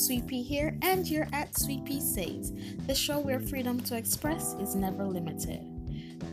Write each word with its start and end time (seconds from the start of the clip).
Sweet 0.00 0.26
Pea 0.26 0.42
here, 0.42 0.78
and 0.80 1.06
you're 1.06 1.28
at 1.34 1.58
Sweet 1.58 1.84
Pea 1.84 2.00
Says, 2.00 2.54
the 2.86 2.94
show 2.94 3.18
where 3.18 3.38
freedom 3.38 3.78
to 3.80 3.96
express 3.96 4.54
is 4.54 4.74
never 4.74 5.04
limited. 5.04 5.60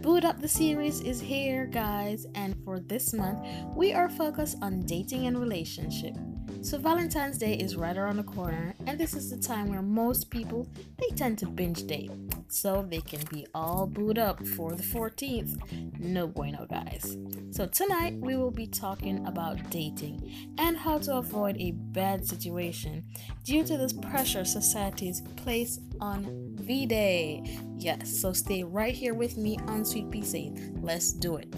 Boot 0.01 0.23
Up 0.23 0.39
the 0.39 0.47
series 0.47 1.01
is 1.01 1.19
here, 1.19 1.65
guys, 1.65 2.25
and 2.33 2.55
for 2.63 2.79
this 2.79 3.13
month, 3.13 3.45
we 3.75 3.93
are 3.93 4.09
focused 4.09 4.57
on 4.61 4.85
dating 4.85 5.27
and 5.27 5.37
relationship. 5.37 6.15
So 6.61 6.77
Valentine's 6.77 7.37
Day 7.37 7.55
is 7.55 7.75
right 7.75 7.97
around 7.97 8.15
the 8.17 8.23
corner, 8.23 8.73
and 8.85 8.97
this 8.97 9.13
is 9.13 9.29
the 9.29 9.37
time 9.37 9.69
where 9.69 9.81
most 9.81 10.29
people 10.29 10.65
they 10.97 11.13
tend 11.15 11.37
to 11.39 11.45
binge 11.45 11.85
date, 11.87 12.09
so 12.49 12.85
they 12.89 13.01
can 13.01 13.21
be 13.31 13.45
all 13.53 13.85
booed 13.87 14.17
up 14.17 14.45
for 14.47 14.73
the 14.73 14.83
14th. 14.83 15.99
No 15.99 16.27
bueno, 16.27 16.65
guys. 16.69 17.17
So 17.51 17.65
tonight 17.65 18.15
we 18.19 18.35
will 18.35 18.51
be 18.51 18.67
talking 18.67 19.25
about 19.25 19.69
dating 19.69 20.53
and 20.57 20.77
how 20.77 20.97
to 20.99 21.17
avoid 21.17 21.57
a 21.57 21.71
bad 21.71 22.25
situation 22.25 23.03
due 23.43 23.63
to 23.63 23.77
this 23.77 23.93
pressure 23.93 24.45
society's 24.45 25.21
place 25.35 25.79
on 25.99 26.55
V-Day. 26.55 27.59
Yes, 27.77 28.19
so 28.19 28.33
stay 28.33 28.63
right 28.63 28.93
here 28.93 29.13
with 29.13 29.37
me 29.37 29.57
on 29.67 29.85
Sweet 29.85 30.11
Pea 30.11 30.23
Says. 30.23 30.71
Let's 30.81 31.13
do 31.13 31.37
it. 31.37 31.53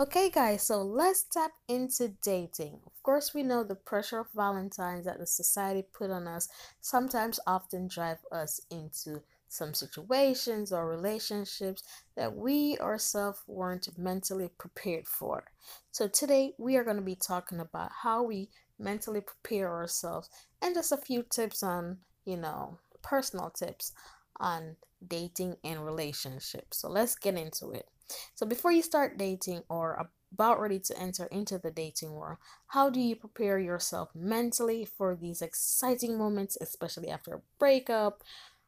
Okay, 0.00 0.30
guys, 0.30 0.62
so 0.62 0.82
let's 0.82 1.24
tap 1.24 1.50
into 1.68 2.14
dating. 2.22 2.78
Course, 3.08 3.32
we 3.32 3.42
know 3.42 3.64
the 3.64 3.74
pressure 3.74 4.18
of 4.18 4.26
Valentine's 4.36 5.06
that 5.06 5.18
the 5.18 5.26
society 5.26 5.82
put 5.94 6.10
on 6.10 6.28
us 6.28 6.46
sometimes 6.82 7.40
often 7.46 7.88
drive 7.88 8.18
us 8.30 8.60
into 8.70 9.22
some 9.48 9.72
situations 9.72 10.74
or 10.74 10.86
relationships 10.86 11.82
that 12.16 12.36
we 12.36 12.76
ourselves 12.76 13.40
weren't 13.46 13.88
mentally 13.96 14.50
prepared 14.58 15.08
for. 15.08 15.44
So, 15.90 16.06
today 16.06 16.52
we 16.58 16.76
are 16.76 16.84
going 16.84 16.98
to 16.98 17.02
be 17.02 17.14
talking 17.14 17.60
about 17.60 17.92
how 18.02 18.24
we 18.24 18.50
mentally 18.78 19.22
prepare 19.22 19.70
ourselves 19.70 20.28
and 20.60 20.74
just 20.74 20.92
a 20.92 20.98
few 20.98 21.22
tips 21.22 21.62
on, 21.62 22.00
you 22.26 22.36
know, 22.36 22.78
personal 23.00 23.48
tips 23.48 23.92
on 24.38 24.76
dating 25.06 25.56
and 25.64 25.82
relationships. 25.82 26.76
So, 26.76 26.90
let's 26.90 27.16
get 27.16 27.36
into 27.36 27.70
it. 27.70 27.88
So 28.34 28.46
before 28.46 28.72
you 28.72 28.82
start 28.82 29.18
dating 29.18 29.62
or 29.68 30.10
about 30.32 30.60
ready 30.60 30.78
to 30.78 30.98
enter 30.98 31.26
into 31.26 31.58
the 31.58 31.70
dating 31.70 32.12
world, 32.12 32.38
how 32.68 32.90
do 32.90 33.00
you 33.00 33.16
prepare 33.16 33.58
yourself 33.58 34.10
mentally 34.14 34.84
for 34.84 35.14
these 35.14 35.42
exciting 35.42 36.18
moments, 36.18 36.56
especially 36.60 37.08
after 37.08 37.34
a 37.34 37.42
breakup 37.58 38.22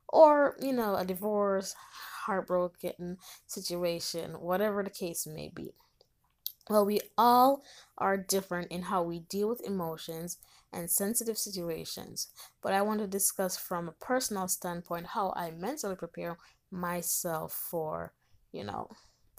or, 0.09 0.57
you 0.61 0.73
know, 0.73 0.97
a 0.97 1.05
divorce, 1.05 1.75
heartbroken 2.25 3.19
situation, 3.47 4.33
whatever 4.41 4.83
the 4.83 4.91
case 4.91 5.27
may 5.27 5.51
be? 5.55 5.73
Well, 6.69 6.87
we 6.87 7.01
all 7.19 7.65
are 7.99 8.17
different 8.17 8.71
in 8.71 8.83
how 8.83 9.03
we 9.03 9.21
deal 9.21 9.49
with 9.49 9.67
emotions 9.67 10.39
and 10.73 10.91
sensitive 10.91 11.37
situations, 11.37 12.29
but 12.63 12.73
I 12.73 12.83
want 12.83 13.01
to 13.01 13.09
discuss 13.09 13.57
from 13.57 13.89
a 13.89 13.93
personal 13.93 14.47
standpoint 14.47 15.07
how 15.07 15.33
I 15.35 15.51
mentally 15.51 15.97
prepare 15.97 16.39
myself 16.71 17.53
for, 17.53 18.13
you 18.53 18.63
know, 18.63 18.91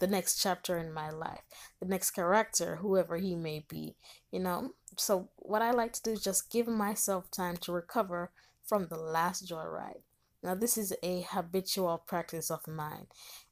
the 0.02 0.08
next 0.08 0.42
chapter 0.42 0.78
in 0.78 0.92
my 0.92 1.12
life, 1.12 1.44
the 1.80 1.88
next 1.88 2.12
character, 2.12 2.78
whoever 2.78 3.18
he 3.18 3.36
may 3.36 3.64
be, 3.70 3.96
you 4.32 4.40
know. 4.40 4.72
So, 4.98 5.30
what 5.38 5.62
I 5.62 5.72
like 5.72 5.94
to 5.94 6.02
do 6.04 6.12
is 6.12 6.24
just 6.24 6.52
give 6.52 6.68
myself 6.68 7.32
time 7.32 7.56
to 7.58 7.72
recover 7.72 8.32
from 8.66 8.88
the 8.88 8.98
last 8.98 9.48
joyride. 9.48 10.02
Now, 10.44 10.56
this 10.56 10.76
is 10.76 10.92
a 11.04 11.22
habitual 11.22 12.00
practice 12.00 12.50
of 12.50 12.68
mine, 12.68 13.06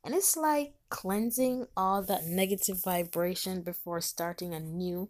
and 0.03 0.15
it's 0.15 0.35
like 0.35 0.73
cleansing 0.89 1.67
all 1.77 2.01
that 2.01 2.25
negative 2.25 2.83
vibration 2.83 3.61
before 3.61 4.01
starting 4.01 4.53
a 4.53 4.59
new. 4.59 5.09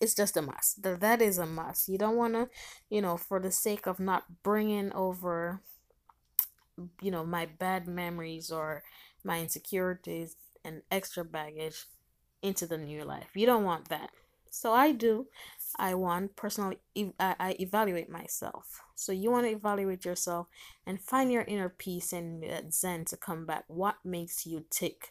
It's 0.00 0.14
just 0.14 0.36
a 0.36 0.42
must. 0.42 0.82
That 0.82 1.00
that 1.00 1.22
is 1.22 1.38
a 1.38 1.46
must. 1.46 1.88
You 1.88 1.96
don't 1.96 2.16
want 2.16 2.34
to, 2.34 2.48
you 2.90 3.00
know, 3.00 3.16
for 3.16 3.38
the 3.40 3.52
sake 3.52 3.86
of 3.86 4.00
not 4.00 4.42
bringing 4.42 4.92
over, 4.92 5.62
you 7.00 7.10
know, 7.10 7.24
my 7.24 7.46
bad 7.46 7.86
memories 7.88 8.50
or 8.50 8.82
my 9.24 9.40
insecurities 9.40 10.36
and 10.64 10.82
extra 10.90 11.24
baggage 11.24 11.86
into 12.42 12.66
the 12.66 12.78
new 12.78 13.04
life. 13.04 13.30
You 13.34 13.46
don't 13.46 13.64
want 13.64 13.88
that. 13.88 14.10
So 14.50 14.72
I 14.72 14.92
do. 14.92 15.26
I 15.76 15.94
want 15.94 16.36
personally, 16.36 16.78
I, 17.18 17.34
I 17.40 17.56
evaluate 17.58 18.10
myself. 18.10 18.82
So 18.94 19.10
you 19.12 19.30
want 19.30 19.46
to 19.46 19.52
evaluate 19.52 20.04
yourself 20.04 20.48
and 20.86 21.00
find 21.00 21.32
your 21.32 21.42
inner 21.42 21.70
peace 21.70 22.12
and 22.12 22.44
zen 22.72 23.06
to 23.06 23.16
come 23.16 23.46
back. 23.46 23.64
What 23.68 23.96
makes 24.04 24.44
you 24.46 24.64
tick? 24.70 25.10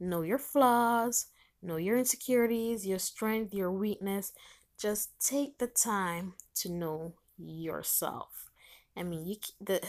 Know 0.00 0.22
your 0.22 0.38
flaws, 0.38 1.26
know 1.60 1.76
your 1.76 1.98
insecurities, 1.98 2.86
your 2.86 2.98
strength, 2.98 3.52
your 3.52 3.72
weakness. 3.72 4.32
Just 4.78 5.10
take 5.20 5.58
the 5.58 5.66
time 5.66 6.34
to 6.56 6.70
know 6.70 7.14
yourself. 7.36 8.50
I 8.96 9.02
mean, 9.02 9.26
you 9.26 9.36
the 9.60 9.80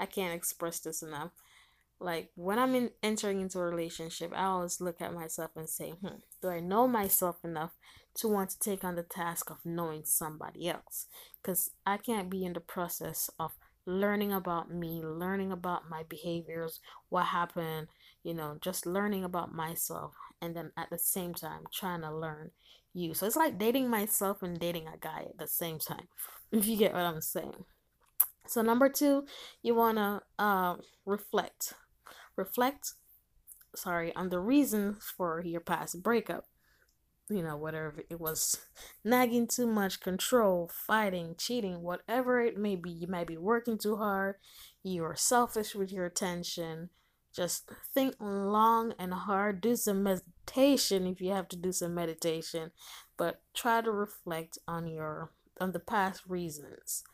I 0.00 0.06
can't 0.06 0.34
express 0.34 0.80
this 0.80 1.02
enough 1.02 1.30
like 2.00 2.30
when 2.34 2.58
I'm 2.58 2.74
in, 2.74 2.90
entering 3.02 3.42
into 3.42 3.58
a 3.58 3.62
relationship, 3.62 4.32
I 4.34 4.46
always 4.46 4.80
look 4.80 5.00
at 5.00 5.14
myself 5.14 5.50
and 5.54 5.68
say, 5.68 5.90
hmm, 5.90 6.16
do 6.40 6.48
I 6.48 6.60
know 6.60 6.88
myself 6.88 7.36
enough 7.44 7.72
to 8.16 8.28
want 8.28 8.50
to 8.50 8.58
take 8.58 8.82
on 8.84 8.96
the 8.96 9.02
task 9.02 9.50
of 9.50 9.58
knowing 9.64 10.02
somebody 10.04 10.68
else? 10.68 11.06
Because 11.40 11.70
I 11.86 11.98
can't 11.98 12.30
be 12.30 12.44
in 12.44 12.54
the 12.54 12.60
process 12.60 13.28
of 13.38 13.52
learning 13.84 14.32
about 14.32 14.72
me, 14.72 15.02
learning 15.04 15.52
about 15.52 15.90
my 15.90 16.02
behaviors, 16.08 16.80
what 17.10 17.26
happened, 17.26 17.88
you 18.22 18.32
know, 18.32 18.56
just 18.60 18.86
learning 18.86 19.24
about 19.24 19.54
myself, 19.54 20.14
and 20.40 20.56
then 20.56 20.72
at 20.78 20.88
the 20.88 20.98
same 20.98 21.34
time 21.34 21.64
trying 21.72 22.00
to 22.00 22.14
learn 22.14 22.50
you. 22.94 23.12
So 23.12 23.26
it's 23.26 23.36
like 23.36 23.58
dating 23.58 23.90
myself 23.90 24.42
and 24.42 24.58
dating 24.58 24.86
a 24.88 24.96
guy 24.96 25.26
at 25.28 25.38
the 25.38 25.46
same 25.46 25.78
time, 25.78 26.08
if 26.52 26.66
you 26.66 26.78
get 26.78 26.94
what 26.94 27.02
I'm 27.02 27.20
saying. 27.20 27.64
So 28.50 28.62
number 28.62 28.88
two, 28.88 29.26
you 29.62 29.76
wanna 29.76 30.22
uh, 30.36 30.74
reflect. 31.06 31.74
Reflect 32.34 32.94
sorry 33.76 34.12
on 34.16 34.30
the 34.30 34.40
reasons 34.40 35.04
for 35.16 35.40
your 35.40 35.60
past 35.60 36.02
breakup. 36.02 36.46
You 37.28 37.44
know 37.44 37.56
whatever 37.56 38.02
it 38.10 38.18
was 38.18 38.58
nagging 39.04 39.46
too 39.46 39.68
much 39.68 40.00
control 40.00 40.68
fighting 40.74 41.36
cheating 41.38 41.82
whatever 41.82 42.40
it 42.40 42.58
may 42.58 42.74
be. 42.74 42.90
You 42.90 43.06
might 43.06 43.28
be 43.28 43.36
working 43.36 43.78
too 43.78 43.98
hard. 43.98 44.34
You're 44.82 45.14
selfish 45.14 45.76
with 45.76 45.92
your 45.92 46.06
attention. 46.06 46.90
Just 47.32 47.70
think 47.94 48.16
long 48.18 48.94
and 48.98 49.14
hard. 49.14 49.60
Do 49.60 49.76
some 49.76 50.02
meditation 50.02 51.06
if 51.06 51.20
you 51.20 51.30
have 51.30 51.46
to 51.50 51.56
do 51.56 51.70
some 51.70 51.94
meditation 51.94 52.72
but 53.16 53.42
try 53.54 53.80
to 53.80 53.92
reflect 53.92 54.58
on 54.66 54.88
your 54.88 55.30
on 55.60 55.70
the 55.70 55.78
past 55.78 56.22
reasons 56.26 57.04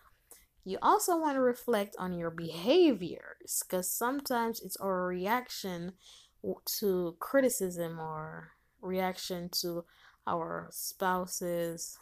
you 0.67 0.79
also 0.83 1.17
want 1.17 1.37
to 1.37 1.41
reflect 1.41 1.95
on 1.97 2.13
your 2.13 2.31
behaviors 2.31 3.63
because 3.63 3.89
sometimes 3.89 4.61
it's 4.61 4.77
our 4.79 5.07
reaction 5.07 5.93
to 6.65 7.17
criticism 7.21 8.01
or 8.01 8.51
reaction 8.83 9.49
to 9.49 9.85
our 10.27 10.67
spouse's 10.73 11.99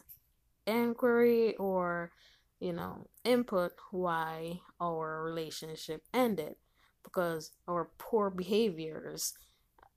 inquiry 0.67 1.55
or 1.57 2.11
you 2.59 2.73
know 2.73 3.07
input 3.23 3.73
why 3.91 4.59
our 4.81 5.23
relationship 5.23 6.03
ended 6.15 6.55
because 7.03 7.53
our 7.69 7.91
poor 7.99 8.31
behaviors 8.31 9.35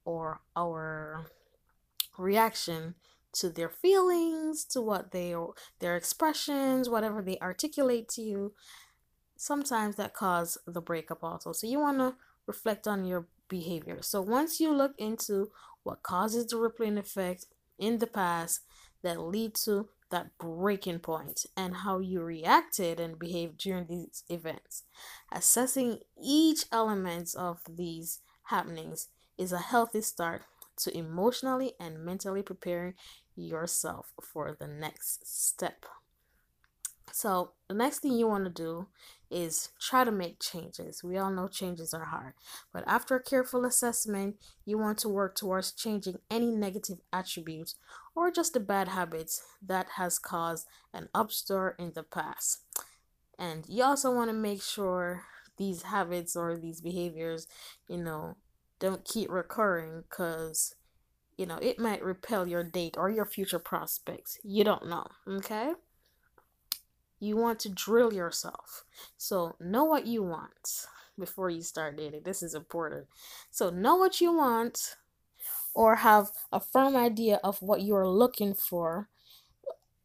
or 0.03 0.41
our 0.57 1.25
reaction 2.17 2.95
to 3.33 3.49
their 3.49 3.69
feelings, 3.69 4.65
to 4.65 4.81
what 4.81 5.11
they 5.11 5.35
their 5.79 5.95
expressions, 5.95 6.89
whatever 6.89 7.21
they 7.21 7.37
articulate 7.39 8.09
to 8.09 8.21
you. 8.21 8.53
Sometimes 9.35 9.95
that 9.97 10.13
cause 10.13 10.57
the 10.65 10.81
breakup 10.81 11.23
also. 11.23 11.51
So 11.51 11.67
you 11.67 11.79
want 11.79 11.99
to 11.99 12.15
reflect 12.47 12.87
on 12.87 13.05
your 13.05 13.27
behavior. 13.47 14.01
So 14.01 14.21
once 14.21 14.59
you 14.59 14.73
look 14.73 14.93
into 14.97 15.51
what 15.83 16.03
causes 16.03 16.47
the 16.47 16.57
rippling 16.57 16.97
effect 16.97 17.45
in 17.77 17.99
the 17.99 18.07
past 18.07 18.61
that 19.03 19.19
lead 19.21 19.53
to 19.55 19.89
that 20.09 20.37
breaking 20.37 20.99
point 20.99 21.45
and 21.55 21.77
how 21.77 21.99
you 21.99 22.21
reacted 22.21 22.99
and 22.99 23.19
behaved 23.19 23.57
during 23.57 23.87
these 23.87 24.23
events. 24.29 24.83
Assessing 25.31 25.99
each 26.21 26.65
element 26.71 27.35
of 27.37 27.59
these 27.69 28.21
happenings 28.43 29.09
is 29.37 29.51
a 29.51 29.59
healthy 29.59 30.01
start 30.01 30.43
to 30.77 30.97
emotionally 30.97 31.73
and 31.79 32.03
mentally 32.03 32.41
preparing 32.41 32.93
yourself 33.35 34.13
for 34.21 34.55
the 34.59 34.67
next 34.67 35.27
step. 35.27 35.85
So, 37.11 37.53
the 37.67 37.73
next 37.73 37.99
thing 37.99 38.13
you 38.13 38.27
want 38.27 38.43
to 38.45 38.51
do 38.51 38.87
is 39.31 39.69
try 39.79 40.03
to 40.03 40.11
make 40.11 40.39
changes. 40.39 41.03
We 41.03 41.17
all 41.17 41.31
know 41.31 41.47
changes 41.47 41.93
are 41.93 42.05
hard, 42.05 42.33
but 42.71 42.83
after 42.87 43.15
a 43.15 43.23
careful 43.23 43.65
assessment, 43.65 44.35
you 44.65 44.77
want 44.77 44.99
to 44.99 45.09
work 45.09 45.35
towards 45.35 45.71
changing 45.71 46.19
any 46.29 46.51
negative 46.51 46.99
attributes 47.11 47.75
or 48.15 48.29
just 48.29 48.53
the 48.53 48.59
bad 48.59 48.89
habits 48.89 49.41
that 49.65 49.87
has 49.95 50.19
caused 50.19 50.67
an 50.93 51.09
upstart 51.13 51.79
in 51.79 51.93
the 51.93 52.03
past. 52.03 52.59
And 53.39 53.65
you 53.67 53.83
also 53.83 54.13
want 54.13 54.29
to 54.29 54.35
make 54.35 54.61
sure 54.61 55.23
these 55.57 55.83
habits 55.83 56.35
or 56.35 56.57
these 56.57 56.81
behaviors, 56.81 57.47
you 57.87 57.97
know, 57.97 58.37
don't 58.79 59.05
keep 59.05 59.29
recurring 59.29 60.03
cuz 60.09 60.75
you 61.37 61.45
know, 61.45 61.59
it 61.61 61.79
might 61.79 62.03
repel 62.03 62.47
your 62.47 62.63
date 62.63 62.95
or 62.97 63.09
your 63.09 63.25
future 63.25 63.59
prospects. 63.59 64.39
You 64.43 64.63
don't 64.63 64.87
know, 64.87 65.05
okay? 65.27 65.73
You 67.19 67.37
want 67.37 67.59
to 67.59 67.69
drill 67.69 68.11
yourself. 68.11 68.83
So, 69.17 69.55
know 69.59 69.83
what 69.83 70.07
you 70.07 70.23
want 70.23 70.87
before 71.17 71.49
you 71.49 71.61
start 71.61 71.97
dating. 71.97 72.23
This 72.23 72.41
is 72.41 72.55
important. 72.55 73.05
So, 73.51 73.69
know 73.69 73.95
what 73.95 74.19
you 74.19 74.35
want 74.35 74.95
or 75.73 75.97
have 75.97 76.31
a 76.51 76.59
firm 76.59 76.95
idea 76.95 77.39
of 77.43 77.61
what 77.61 77.81
you 77.81 77.95
are 77.95 78.07
looking 78.07 78.55
for 78.55 79.09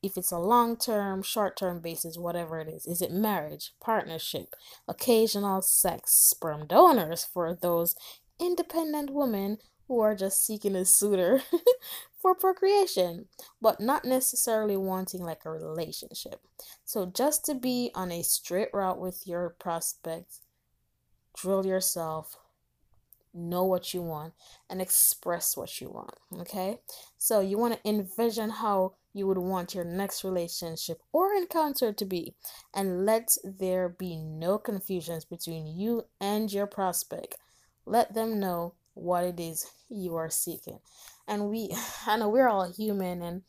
if 0.02 0.16
it's 0.16 0.32
a 0.32 0.38
long 0.38 0.76
term, 0.76 1.22
short 1.22 1.56
term 1.56 1.80
basis, 1.80 2.18
whatever 2.18 2.60
it 2.60 2.68
is. 2.68 2.86
Is 2.86 3.00
it 3.00 3.12
marriage, 3.12 3.72
partnership, 3.80 4.54
occasional 4.88 5.62
sex, 5.62 6.12
sperm 6.12 6.66
donors 6.66 7.24
for 7.24 7.54
those 7.54 7.94
independent 8.42 9.10
women 9.10 9.58
who 9.88 10.00
are 10.00 10.14
just 10.14 10.44
seeking 10.44 10.74
a 10.74 10.84
suitor 10.84 11.42
for 12.20 12.34
procreation, 12.34 13.26
but 13.60 13.80
not 13.80 14.04
necessarily 14.04 14.76
wanting 14.76 15.22
like 15.22 15.44
a 15.44 15.50
relationship. 15.50 16.40
So, 16.84 17.06
just 17.06 17.44
to 17.46 17.54
be 17.54 17.90
on 17.94 18.10
a 18.10 18.22
straight 18.22 18.68
route 18.72 19.00
with 19.00 19.26
your 19.26 19.50
prospects, 19.58 20.40
drill 21.36 21.66
yourself, 21.66 22.38
know 23.34 23.64
what 23.64 23.92
you 23.92 24.02
want, 24.02 24.34
and 24.70 24.80
express 24.80 25.56
what 25.56 25.80
you 25.80 25.90
want. 25.90 26.14
Okay, 26.40 26.78
so 27.18 27.40
you 27.40 27.58
want 27.58 27.74
to 27.74 27.88
envision 27.88 28.50
how 28.50 28.94
you 29.14 29.26
would 29.26 29.38
want 29.38 29.74
your 29.74 29.84
next 29.84 30.24
relationship 30.24 31.00
or 31.12 31.34
encounter 31.34 31.92
to 31.92 32.04
be, 32.04 32.34
and 32.72 33.04
let 33.04 33.36
there 33.44 33.88
be 33.88 34.16
no 34.16 34.58
confusions 34.58 35.24
between 35.24 35.66
you 35.66 36.04
and 36.20 36.52
your 36.52 36.66
prospect. 36.66 37.36
Let 37.86 38.14
them 38.14 38.40
know 38.40 38.74
what 38.94 39.24
it 39.24 39.40
is 39.40 39.66
you 39.88 40.16
are 40.16 40.30
seeking. 40.30 40.80
And 41.26 41.48
we, 41.48 41.74
I 42.06 42.16
know 42.16 42.28
we're 42.28 42.48
all 42.48 42.72
human, 42.72 43.22
and 43.22 43.42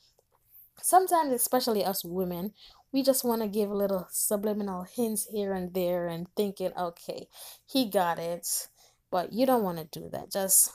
sometimes, 0.81 1.33
especially 1.33 1.83
us 1.83 2.03
women, 2.03 2.53
we 2.91 3.01
just 3.03 3.23
want 3.23 3.41
to 3.41 3.47
give 3.47 3.71
little 3.71 4.07
subliminal 4.11 4.83
hints 4.83 5.27
here 5.31 5.53
and 5.53 5.73
there 5.73 6.07
and 6.07 6.27
thinking, 6.35 6.71
okay, 6.77 7.27
he 7.65 7.89
got 7.89 8.19
it. 8.19 8.67
But 9.09 9.33
you 9.33 9.45
don't 9.45 9.63
want 9.63 9.77
to 9.79 9.99
do 9.99 10.09
that. 10.09 10.31
Just 10.31 10.71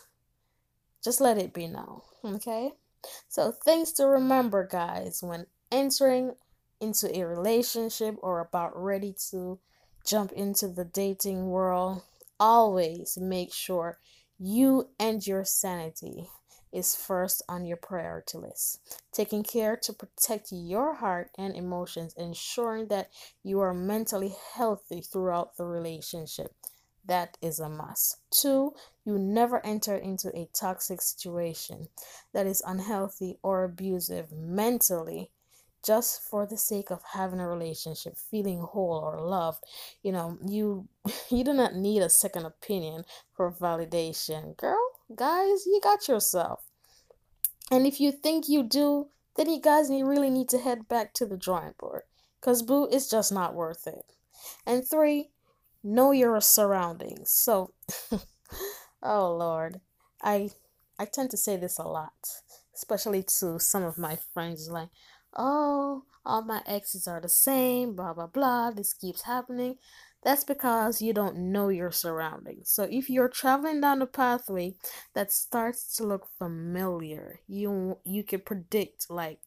just 1.02 1.20
let 1.20 1.38
it 1.38 1.54
be 1.54 1.66
known, 1.69 2.00
okay? 2.25 2.72
So, 3.28 3.52
things 3.52 3.93
to 3.94 4.06
remember, 4.06 4.66
guys, 4.66 5.20
when 5.22 5.46
entering 5.70 6.34
into 6.81 7.16
a 7.16 7.25
relationship 7.25 8.16
or 8.20 8.40
about 8.40 8.72
ready 8.81 9.14
to 9.31 9.58
jump 10.04 10.32
into 10.32 10.69
the 10.69 10.84
dating 10.84 11.46
world, 11.46 12.02
always 12.40 13.19
make 13.20 13.52
sure 13.52 13.99
you 14.38 14.90
and 14.99 15.26
your 15.26 15.44
sanity 15.44 16.29
is 16.73 16.94
first 16.94 17.43
on 17.49 17.64
your 17.64 17.76
priority 17.76 18.38
list. 18.38 19.02
Taking 19.12 19.43
care 19.43 19.76
to 19.76 19.93
protect 19.93 20.49
your 20.52 20.94
heart 20.94 21.31
and 21.38 21.56
emotions, 21.56 22.14
ensuring 22.17 22.88
that 22.88 23.11
you 23.43 23.61
are 23.61 23.75
mentally 23.75 24.35
healthy 24.55 25.00
throughout 25.00 25.56
the 25.56 25.64
relationship. 25.64 26.55
That 27.05 27.38
is 27.40 27.58
a 27.58 27.70
must. 27.70 28.19
Two, 28.31 28.75
you 29.05 29.19
never 29.19 29.64
enter 29.64 29.96
into 29.96 30.29
a 30.37 30.50
toxic 30.52 31.00
situation 31.00 31.88
that 32.35 32.46
is 32.46 32.62
unhealthy 32.67 33.38
or 33.43 33.64
abusive 33.64 34.31
mentally 34.31 35.31
just 35.84 36.22
for 36.22 36.46
the 36.46 36.56
sake 36.56 36.90
of 36.90 37.00
having 37.12 37.40
a 37.40 37.48
relationship, 37.48 38.16
feeling 38.16 38.60
whole 38.60 39.00
or 39.02 39.20
loved. 39.20 39.64
You 40.02 40.12
know, 40.12 40.38
you 40.46 40.88
you 41.30 41.44
do 41.44 41.52
not 41.52 41.75
need 41.75 42.02
a 42.02 42.10
second 42.10 42.46
opinion 42.46 43.04
for 43.34 43.50
validation. 43.52 44.56
Girl, 44.56 44.90
guys, 45.14 45.66
you 45.66 45.80
got 45.82 46.08
yourself. 46.08 46.64
And 47.70 47.86
if 47.86 48.00
you 48.00 48.12
think 48.12 48.48
you 48.48 48.62
do, 48.62 49.08
then 49.36 49.50
you 49.50 49.60
guys 49.60 49.90
you 49.90 50.06
really 50.06 50.30
need 50.30 50.48
to 50.50 50.58
head 50.58 50.88
back 50.88 51.12
to 51.14 51.26
the 51.26 51.36
drawing 51.36 51.75
board. 51.78 52.02
Cause 52.40 52.62
boo, 52.62 52.88
it's 52.90 53.10
just 53.10 53.32
not 53.32 53.54
worth 53.54 53.86
it. 53.86 54.04
And 54.66 54.86
three, 54.88 55.30
know 55.82 56.12
your 56.12 56.40
surroundings. 56.40 57.30
So, 57.30 57.72
oh 59.02 59.36
Lord, 59.36 59.80
I 60.22 60.50
I 60.98 61.04
tend 61.04 61.30
to 61.30 61.36
say 61.36 61.56
this 61.56 61.78
a 61.78 61.84
lot, 61.84 62.12
especially 62.75 63.22
to 63.38 63.58
some 63.58 63.84
of 63.84 63.98
my 63.98 64.19
friends. 64.34 64.69
Like, 64.69 64.88
oh, 65.38 66.05
all 66.26 66.43
my 66.43 66.62
exes 66.67 67.08
are 67.08 67.20
the 67.20 67.29
same. 67.29 67.94
Blah 67.94 68.12
blah 68.14 68.26
blah. 68.26 68.70
This 68.70 68.93
keeps 68.93 69.23
happening. 69.23 69.76
That's 70.23 70.44
because 70.44 71.00
you 71.00 71.12
don't 71.14 71.52
know 71.52 71.69
your 71.69 71.93
surroundings. 71.93 72.70
So 72.70 72.88
if 72.90 73.08
you're 73.08 73.29
traveling 73.29 73.81
down 73.81 74.02
a 74.02 74.06
pathway 74.06 74.75
that 75.14 75.32
starts 75.32 75.96
to 75.96 76.05
look 76.05 76.29
familiar, 76.38 77.40
you 77.46 77.99
you 78.05 78.25
can 78.25 78.40
predict 78.40 79.11
like 79.11 79.38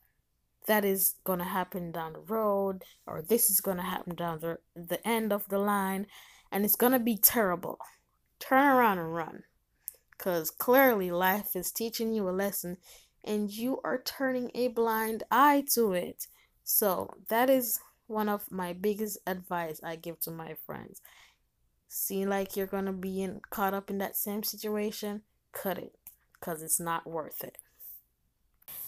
that 0.67 0.85
is 0.85 1.15
going 1.23 1.39
to 1.39 1.45
happen 1.45 1.91
down 1.91 2.13
the 2.13 2.19
road 2.19 2.83
or 3.05 3.21
this 3.21 3.49
is 3.49 3.61
going 3.61 3.77
to 3.77 3.83
happen 3.83 4.15
down 4.15 4.39
the, 4.39 4.57
the 4.75 5.05
end 5.07 5.33
of 5.33 5.47
the 5.49 5.57
line 5.57 6.07
and 6.51 6.63
it's 6.65 6.75
going 6.75 6.93
to 6.93 6.99
be 6.99 7.17
terrible. 7.17 7.79
Turn 8.39 8.63
around 8.65 8.99
and 8.99 9.13
run. 9.13 9.43
Because 10.17 10.51
clearly 10.51 11.09
life 11.09 11.55
is 11.55 11.71
teaching 11.71 12.13
you 12.13 12.29
a 12.29 12.31
lesson 12.31 12.77
and 13.23 13.51
you 13.51 13.79
are 13.83 14.01
turning 14.01 14.51
a 14.55 14.69
blind 14.69 15.23
eye 15.31 15.63
to 15.73 15.93
it. 15.93 16.27
So 16.63 17.15
that 17.29 17.49
is 17.49 17.79
one 18.07 18.29
of 18.29 18.51
my 18.51 18.73
biggest 18.73 19.17
advice 19.25 19.79
I 19.83 19.95
give 19.95 20.19
to 20.21 20.31
my 20.31 20.55
friends. 20.65 21.01
See 21.87 22.25
like 22.25 22.55
you're 22.55 22.67
going 22.67 22.85
to 22.85 22.93
be 22.93 23.21
in, 23.21 23.41
caught 23.49 23.73
up 23.73 23.89
in 23.89 23.97
that 23.99 24.15
same 24.15 24.43
situation, 24.43 25.21
cut 25.53 25.77
it 25.77 25.93
because 26.39 26.61
it's 26.63 26.79
not 26.79 27.07
worth 27.07 27.43
it. 27.43 27.57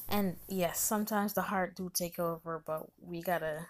And 0.10 0.38
yes, 0.48 0.80
sometimes 0.80 1.34
the 1.34 1.44
heart 1.44 1.76
do 1.76 1.92
take 1.94 2.20
over, 2.20 2.62
but 2.66 2.84
we 3.02 3.22
got 3.22 3.40
to 3.40 3.68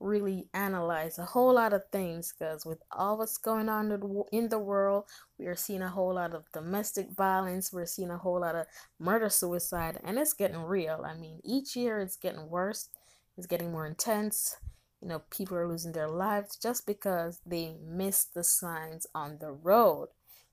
really 0.00 0.48
analyze 0.54 1.18
a 1.18 1.24
whole 1.24 1.54
lot 1.54 1.74
of 1.74 1.82
things 1.92 2.32
because 2.36 2.64
with 2.64 2.82
all 2.90 3.18
what's 3.18 3.36
going 3.36 3.68
on 3.68 3.92
in 4.32 4.48
the 4.48 4.58
world, 4.58 5.04
we 5.38 5.46
are 5.46 5.54
seeing 5.54 5.82
a 5.82 5.88
whole 5.88 6.14
lot 6.14 6.34
of 6.34 6.50
domestic 6.52 7.10
violence, 7.10 7.72
we're 7.72 7.86
seeing 7.86 8.10
a 8.10 8.16
whole 8.16 8.40
lot 8.40 8.56
of 8.56 8.66
murder 8.98 9.28
suicide, 9.28 10.00
and 10.02 10.18
it's 10.18 10.32
getting 10.32 10.62
real. 10.62 11.04
I 11.06 11.14
mean, 11.14 11.40
each 11.44 11.76
year 11.76 12.00
it's 12.00 12.16
getting 12.16 12.48
worse, 12.48 12.88
it's 13.36 13.46
getting 13.46 13.70
more 13.70 13.86
intense. 13.86 14.56
You 15.02 15.08
know, 15.08 15.22
people 15.30 15.56
are 15.56 15.68
losing 15.68 15.92
their 15.92 16.08
lives 16.08 16.56
just 16.56 16.86
because 16.86 17.40
they 17.46 17.76
missed 17.86 18.34
the 18.34 18.44
signs 18.44 19.06
on 19.14 19.38
the 19.38 19.52
road. 19.52 20.08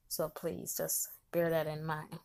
So 0.07 0.29
please 0.29 0.75
just 0.77 1.09
bear 1.31 1.49
that 1.49 1.67
in 1.67 1.85
mind. 1.85 2.19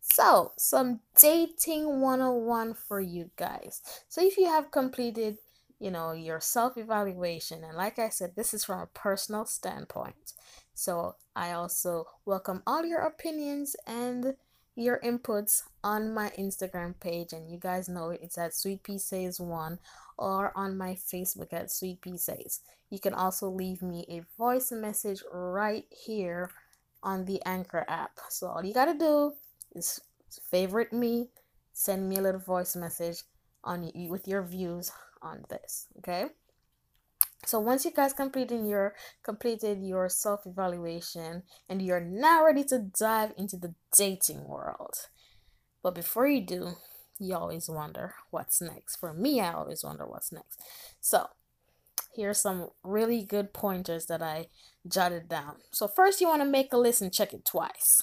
So, 0.00 0.52
some 0.56 1.00
dating 1.20 2.00
101 2.00 2.74
for 2.74 3.00
you 3.00 3.30
guys. 3.36 3.82
So, 4.08 4.22
if 4.22 4.38
you 4.38 4.46
have 4.46 4.70
completed 4.70 5.36
you 5.78 5.90
know, 5.90 6.12
your 6.12 6.40
self 6.40 6.76
evaluation. 6.76 7.64
And 7.64 7.76
like 7.76 7.98
I 7.98 8.08
said, 8.08 8.34
this 8.34 8.52
is 8.52 8.64
from 8.64 8.80
a 8.80 8.86
personal 8.86 9.46
standpoint. 9.46 10.32
So 10.74 11.16
I 11.34 11.52
also 11.52 12.06
welcome 12.24 12.62
all 12.66 12.84
your 12.84 13.00
opinions 13.00 13.76
and 13.86 14.34
your 14.74 15.00
inputs 15.00 15.62
on 15.82 16.14
my 16.14 16.30
Instagram 16.38 16.98
page. 17.00 17.32
And 17.32 17.50
you 17.50 17.58
guys 17.58 17.88
know 17.88 18.10
it, 18.10 18.20
it's 18.22 18.38
at 18.38 18.54
Sweet 18.54 18.82
Pea 18.82 18.98
Says 18.98 19.40
One 19.40 19.78
or 20.16 20.52
on 20.56 20.76
my 20.76 20.94
Facebook 20.94 21.52
at 21.52 21.70
Sweet 21.70 22.00
Pea 22.00 22.16
Says. 22.16 22.60
You 22.90 22.98
can 22.98 23.14
also 23.14 23.48
leave 23.48 23.82
me 23.82 24.06
a 24.08 24.22
voice 24.36 24.72
message 24.72 25.22
right 25.32 25.84
here 25.90 26.50
on 27.02 27.24
the 27.24 27.40
Anchor 27.44 27.84
app. 27.88 28.12
So 28.30 28.48
all 28.48 28.64
you 28.64 28.74
gotta 28.74 28.94
do 28.94 29.32
is 29.74 30.00
favorite 30.50 30.92
me, 30.92 31.28
send 31.72 32.08
me 32.08 32.16
a 32.16 32.22
little 32.22 32.40
voice 32.40 32.74
message 32.74 33.22
on 33.64 33.90
with 34.08 34.26
your 34.26 34.42
views 34.42 34.90
on 35.22 35.44
this 35.48 35.86
okay? 35.98 36.26
So 37.46 37.60
once 37.60 37.84
you 37.84 37.92
guys 37.92 38.12
completed 38.12 38.66
your 38.66 38.94
completed 39.22 39.82
your 39.82 40.08
self 40.08 40.46
evaluation 40.46 41.44
and 41.68 41.80
you're 41.80 42.00
now 42.00 42.44
ready 42.44 42.64
to 42.64 42.78
dive 42.78 43.32
into 43.36 43.56
the 43.56 43.74
dating 43.96 44.46
world. 44.46 44.94
But 45.82 45.94
before 45.94 46.26
you 46.26 46.44
do 46.44 46.72
you 47.20 47.34
always 47.34 47.68
wonder 47.68 48.14
what's 48.30 48.60
next. 48.60 48.96
For 48.96 49.12
me 49.12 49.40
i 49.40 49.52
always 49.52 49.84
wonder 49.84 50.06
what's 50.06 50.32
next. 50.32 50.60
So 51.00 51.28
here's 52.14 52.40
some 52.40 52.68
really 52.82 53.22
good 53.22 53.52
pointers 53.52 54.06
that 54.06 54.22
i 54.22 54.46
jotted 54.86 55.28
down. 55.28 55.56
So 55.72 55.88
first 55.88 56.20
you 56.20 56.28
want 56.28 56.42
to 56.42 56.48
make 56.48 56.72
a 56.72 56.78
list 56.78 57.02
and 57.02 57.12
check 57.12 57.32
it 57.32 57.44
twice 57.44 58.02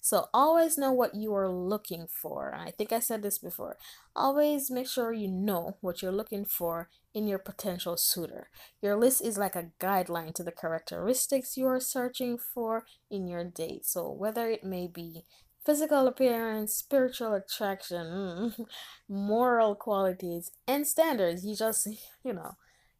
so 0.00 0.26
always 0.32 0.78
know 0.78 0.92
what 0.92 1.14
you 1.14 1.34
are 1.34 1.48
looking 1.48 2.06
for. 2.06 2.54
I 2.54 2.70
think 2.70 2.92
I 2.92 3.00
said 3.00 3.22
this 3.22 3.38
before. 3.38 3.76
Always 4.14 4.70
make 4.70 4.88
sure 4.88 5.12
you 5.12 5.28
know 5.28 5.76
what 5.80 6.02
you're 6.02 6.12
looking 6.12 6.44
for 6.44 6.88
in 7.14 7.26
your 7.26 7.38
potential 7.38 7.96
suitor. 7.96 8.48
Your 8.80 8.96
list 8.96 9.22
is 9.22 9.38
like 9.38 9.56
a 9.56 9.70
guideline 9.80 10.34
to 10.34 10.44
the 10.44 10.52
characteristics 10.52 11.56
you 11.56 11.66
are 11.66 11.80
searching 11.80 12.38
for 12.38 12.84
in 13.10 13.26
your 13.26 13.44
date. 13.44 13.86
So 13.86 14.10
whether 14.10 14.48
it 14.48 14.64
may 14.64 14.86
be 14.86 15.24
physical 15.64 16.06
appearance, 16.06 16.74
spiritual 16.74 17.34
attraction, 17.34 18.06
mm, 18.06 18.66
moral 19.08 19.74
qualities, 19.74 20.50
and 20.66 20.86
standards, 20.86 21.44
you 21.44 21.54
just, 21.54 21.86
you 22.24 22.32
know, 22.32 22.56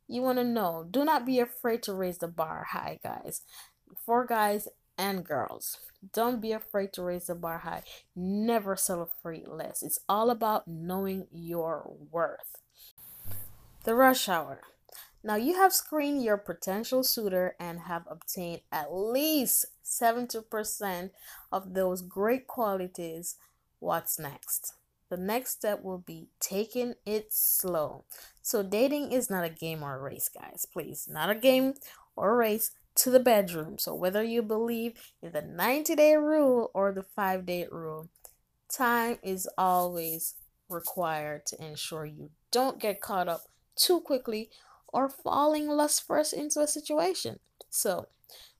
you 0.06 0.22
want 0.22 0.38
to 0.38 0.44
know. 0.44 0.86
Do 0.90 1.04
not 1.04 1.26
be 1.26 1.38
afraid 1.38 1.82
to 1.84 1.94
raise 1.94 2.18
the 2.18 2.28
bar 2.28 2.66
high, 2.72 2.98
guys. 3.02 3.42
For 4.04 4.26
guys, 4.26 4.68
and 4.98 5.24
girls. 5.24 5.78
Don't 6.12 6.40
be 6.40 6.52
afraid 6.52 6.92
to 6.92 7.02
raise 7.02 7.26
the 7.26 7.34
bar 7.34 7.58
high. 7.58 7.82
Never 8.14 8.76
settle 8.76 9.10
for 9.22 9.34
less. 9.34 9.82
It's 9.82 10.00
all 10.08 10.30
about 10.30 10.68
knowing 10.68 11.26
your 11.32 11.96
worth. 12.10 12.58
The 13.84 13.94
rush 13.94 14.28
hour. 14.28 14.60
Now 15.24 15.36
you 15.36 15.56
have 15.56 15.72
screened 15.72 16.22
your 16.22 16.36
potential 16.36 17.02
suitor 17.02 17.56
and 17.58 17.80
have 17.80 18.04
obtained 18.08 18.60
at 18.70 18.94
least 18.94 19.66
70% 19.84 21.10
of 21.50 21.74
those 21.74 22.02
great 22.02 22.46
qualities. 22.46 23.36
What's 23.80 24.18
next? 24.18 24.74
The 25.10 25.16
next 25.16 25.52
step 25.52 25.82
will 25.82 25.98
be 25.98 26.28
taking 26.38 26.94
it 27.06 27.32
slow. 27.32 28.04
So, 28.42 28.62
dating 28.62 29.12
is 29.12 29.30
not 29.30 29.44
a 29.44 29.48
game 29.48 29.82
or 29.82 29.96
a 29.96 30.02
race, 30.02 30.28
guys. 30.28 30.66
Please, 30.70 31.08
not 31.10 31.30
a 31.30 31.34
game 31.34 31.74
or 32.14 32.32
a 32.32 32.36
race 32.36 32.72
to 32.98 33.10
the 33.10 33.20
bedroom. 33.20 33.78
So, 33.78 33.94
whether 33.94 34.22
you 34.22 34.42
believe 34.42 34.94
in 35.22 35.32
the 35.32 35.42
90 35.42 35.94
day 35.94 36.16
rule 36.16 36.70
or 36.74 36.92
the 36.92 37.02
five 37.02 37.46
day 37.46 37.66
rule, 37.70 38.08
time 38.68 39.18
is 39.22 39.48
always 39.56 40.34
required 40.68 41.46
to 41.46 41.64
ensure 41.64 42.04
you 42.04 42.30
don't 42.50 42.80
get 42.80 43.00
caught 43.00 43.28
up 43.28 43.42
too 43.76 44.00
quickly 44.00 44.50
or 44.88 45.08
falling 45.08 45.68
lust 45.68 46.06
first 46.06 46.32
into 46.32 46.60
a 46.60 46.66
situation. 46.66 47.38
So, 47.70 48.08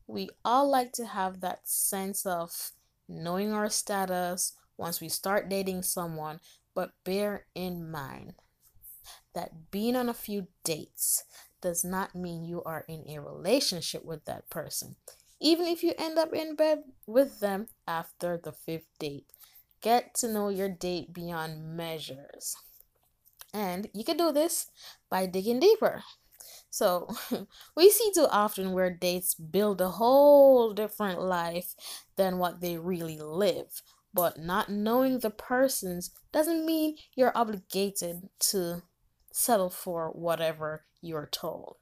we 0.07 0.31
all 0.45 0.71
like 0.71 0.93
to 0.93 1.07
have 1.07 1.41
that 1.41 1.69
sense 1.69 2.25
of 2.25 2.71
knowing 3.09 3.53
our 3.53 3.69
status 3.69 4.55
once 4.77 5.01
we 5.01 5.09
start 5.09 5.49
dating 5.49 5.83
someone, 5.83 6.41
but 6.75 6.93
bear 7.05 7.47
in 7.55 7.91
mind 7.91 8.35
that 9.35 9.71
being 9.71 9.97
on 9.97 10.09
a 10.09 10.15
few 10.15 10.47
dates 10.65 11.25
does 11.61 11.85
not 11.85 12.15
mean 12.15 12.45
you 12.45 12.63
are 12.65 12.85
in 12.89 13.05
a 13.09 13.21
relationship 13.21 14.05
with 14.05 14.25
that 14.25 14.49
person. 14.51 14.97
Even 15.41 15.67
if 15.67 15.83
you 15.83 15.93
end 15.99 16.19
up 16.19 16.33
in 16.33 16.57
bed 16.57 16.83
with 17.07 17.41
them 17.41 17.67
after 17.87 18.41
the 18.43 18.53
fifth 18.53 18.89
date, 18.99 19.27
get 19.81 20.15
to 20.15 20.29
know 20.29 20.49
your 20.49 20.69
date 20.69 21.13
beyond 21.13 21.77
measures. 21.77 22.57
And 23.55 23.89
you 23.95 24.05
can 24.05 24.17
do 24.17 24.33
this 24.33 24.67
by 25.09 25.27
digging 25.27 25.61
deeper. 25.61 26.03
So, 26.71 27.09
we 27.77 27.91
see 27.91 28.11
too 28.15 28.27
often 28.31 28.73
where 28.73 28.91
dates 28.91 29.35
build 29.35 29.81
a 29.81 29.91
whole 29.91 30.73
different 30.75 31.21
life 31.23 31.75
than 32.17 32.39
what 32.39 32.61
they 32.61 32.77
really 32.77 33.19
live. 33.19 33.83
But 34.13 34.39
not 34.39 34.69
knowing 34.69 35.21
the 35.21 35.31
persons 35.31 36.11
doesn't 36.33 36.67
mean 36.67 36.97
you're 37.15 37.37
obligated 37.37 38.29
to 38.51 38.83
settle 39.33 39.71
for 39.71 40.11
whatever 40.11 40.85
you're 41.01 41.29
told. 41.31 41.77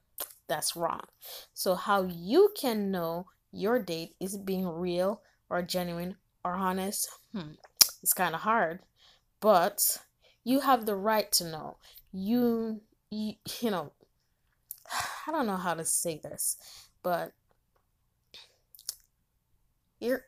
That's 0.48 0.76
wrong. 0.76 1.06
So, 1.54 1.74
how 1.74 2.04
you 2.04 2.52
can 2.58 2.90
know 2.90 3.26
your 3.52 3.80
date 3.80 4.14
is 4.20 4.36
being 4.36 4.66
real 4.66 5.22
or 5.48 5.62
genuine 5.62 6.16
or 6.44 6.54
honest, 6.54 7.08
hmm, 7.32 7.52
it's 8.02 8.12
kind 8.12 8.34
of 8.34 8.42
hard, 8.42 8.80
but 9.40 9.98
you 10.44 10.60
have 10.60 10.86
the 10.86 10.94
right 10.94 11.30
to 11.32 11.44
know. 11.44 11.76
You, 12.12 12.82
you, 13.10 13.34
you 13.60 13.70
know, 13.70 13.92
I 15.26 15.32
don't 15.32 15.46
know 15.46 15.56
how 15.56 15.74
to 15.74 15.84
say 15.84 16.20
this, 16.22 16.56
but 17.02 17.32
you're, 19.98 20.26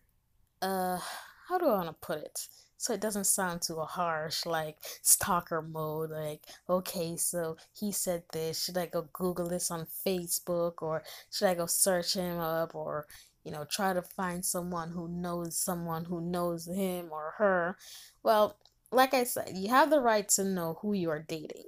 uh, 0.61 0.99
how 1.49 1.59
do 1.59 1.67
I 1.67 1.75
want 1.75 1.89
to 1.89 2.07
put 2.07 2.19
it? 2.19 2.49
So 2.79 2.95
it 2.95 3.01
doesn't 3.01 3.25
sound 3.25 3.61
too 3.61 3.79
harsh 3.81 4.47
like 4.47 4.79
stalker 5.03 5.61
mode 5.61 6.11
like 6.11 6.41
okay 6.71 7.17
so 7.17 7.57
he 7.79 7.93
said 7.93 8.23
this 8.33 8.65
should 8.65 8.79
i 8.79 8.87
go 8.87 9.07
google 9.13 9.49
this 9.49 9.71
on 9.71 9.87
facebook 10.07 10.81
or 10.81 11.03
should 11.31 11.49
i 11.49 11.55
go 11.55 11.67
search 11.67 12.15
him 12.15 12.39
up 12.39 12.75
or 12.75 13.07
you 13.45 13.51
know 13.51 13.65
try 13.65 13.93
to 13.93 14.03
find 14.03 14.45
someone 14.45 14.91
who 14.91 15.09
knows 15.09 15.57
someone 15.57 16.05
who 16.05 16.21
knows 16.21 16.67
him 16.67 17.09
or 17.11 17.35
her? 17.39 17.77
Well 18.23 18.57
like 18.91 19.15
i 19.15 19.25
said 19.25 19.53
you 19.55 19.69
have 19.69 19.91
the 19.91 20.01
right 20.01 20.29
to 20.31 20.45
know 20.45 20.79
who 20.83 20.93
you 20.93 21.11
are 21.11 21.25
dating. 21.27 21.65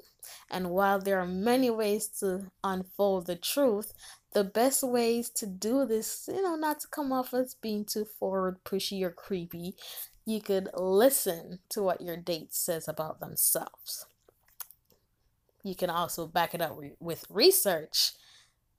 And 0.50 0.71
while 0.71 1.00
there 1.00 1.19
are 1.19 1.26
many 1.26 1.71
ways 1.71 2.07
to 2.21 2.50
unfold 2.62 3.26
the 3.26 3.37
truth 3.37 3.93
the 4.33 4.45
best 4.45 4.83
ways 4.83 5.29
to 5.31 5.47
do 5.47 5.85
this, 5.85 6.29
you 6.33 6.43
know, 6.43 6.57
not 6.57 6.81
to 6.81 6.89
come 6.89 7.13
off 7.13 7.35
as 7.35 7.55
being 7.55 7.85
too 7.85 8.05
forward, 8.05 8.63
pushy, 8.65 9.03
or 9.03 9.11
creepy, 9.11 9.75
you 10.25 10.41
could 10.41 10.69
listen 10.75 11.59
to 11.71 11.83
what 11.83 12.01
your 12.01 12.17
date 12.17 12.55
says 12.55 12.87
about 12.87 13.21
themselves. 13.21 14.07
You 15.65 15.75
can 15.75 15.91
also 15.91 16.27
back 16.27 16.55
it 16.55 16.63
up 16.63 16.77
re- 16.77 16.93
with 17.01 17.25
research, 17.29 18.13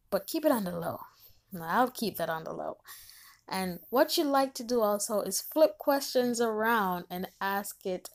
but 0.10 0.27
keep 0.27 0.46
it 0.46 0.51
on 0.51 0.63
the 0.63 0.77
low. 0.77 1.00
I'll 1.62 1.91
keep 1.91 2.17
that 2.17 2.29
on 2.29 2.46
the 2.46 2.53
low. 2.53 2.77
And 3.48 3.79
what 3.89 4.17
you 4.17 4.24
like 4.24 4.53
to 4.55 4.63
do 4.63 4.81
also 4.81 5.22
is 5.22 5.41
flip 5.41 5.77
questions 5.77 6.39
around 6.39 7.05
and 7.10 7.27
ask 7.41 7.86
it 7.86 8.10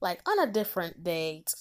like 0.00 0.20
on 0.28 0.38
a 0.38 0.52
different 0.52 1.02
date, 1.02 1.54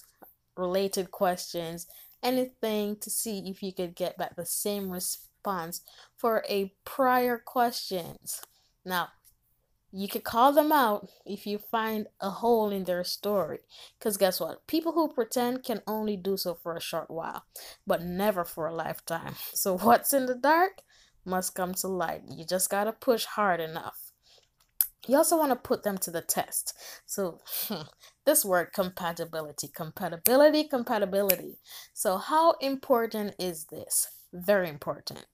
related 0.57 1.11
questions, 1.11 1.87
anything 2.23 2.97
to 2.97 3.09
see 3.09 3.39
if 3.49 3.61
you 3.63 3.73
could 3.73 3.95
get 3.95 4.17
back 4.17 4.35
the 4.35 4.45
same 4.45 4.89
response 4.89 5.81
for 6.17 6.43
a 6.49 6.73
prior 6.85 7.37
questions. 7.37 8.41
Now, 8.85 9.09
you 9.91 10.07
could 10.07 10.23
call 10.23 10.53
them 10.53 10.71
out 10.71 11.09
if 11.25 11.45
you 11.45 11.57
find 11.57 12.07
a 12.21 12.29
hole 12.29 12.69
in 12.69 12.85
their 12.85 13.03
story. 13.03 13.59
Because 13.99 14.17
guess 14.17 14.39
what? 14.39 14.65
People 14.65 14.93
who 14.93 15.13
pretend 15.13 15.63
can 15.63 15.81
only 15.85 16.15
do 16.15 16.37
so 16.37 16.55
for 16.55 16.75
a 16.75 16.81
short 16.81 17.09
while, 17.09 17.43
but 17.85 18.01
never 18.01 18.45
for 18.45 18.67
a 18.67 18.73
lifetime. 18.73 19.35
So, 19.53 19.77
what's 19.77 20.13
in 20.13 20.25
the 20.25 20.35
dark 20.35 20.81
must 21.25 21.55
come 21.55 21.73
to 21.75 21.87
light. 21.87 22.23
You 22.29 22.45
just 22.45 22.69
got 22.69 22.85
to 22.85 22.93
push 22.93 23.25
hard 23.25 23.59
enough. 23.59 24.11
You 25.07 25.17
also 25.17 25.37
want 25.37 25.51
to 25.51 25.55
put 25.55 25.83
them 25.83 25.97
to 25.99 26.11
the 26.11 26.21
test. 26.21 26.73
So, 27.05 27.39
this 28.25 28.45
word 28.45 28.73
compatibility, 28.73 29.67
compatibility, 29.67 30.63
compatibility. 30.63 31.57
So, 31.93 32.17
how 32.17 32.53
important 32.61 33.35
is 33.39 33.65
this? 33.65 34.07
Very 34.33 34.69
important. 34.69 35.25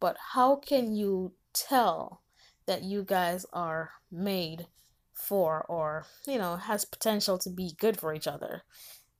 But 0.00 0.16
how 0.32 0.56
can 0.56 0.94
you 0.94 1.34
tell 1.52 2.22
that 2.66 2.82
you 2.82 3.02
guys 3.02 3.44
are 3.52 3.90
made 4.10 4.66
for 5.12 5.64
or 5.68 6.06
you 6.26 6.38
know 6.38 6.56
has 6.56 6.84
potential 6.84 7.38
to 7.38 7.50
be 7.50 7.74
good 7.78 7.98
for 7.98 8.14
each 8.14 8.26
other 8.26 8.62